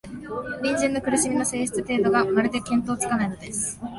[0.63, 3.79] 隣人の苦しみの性質、程度が、まるで見当つかないのです